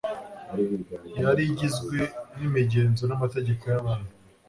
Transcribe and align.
yari 1.21 1.41
igizwe 1.51 1.97
n'imigenzo 2.37 3.03
n'amategeko 3.05 3.63
y'abantu. 3.73 4.09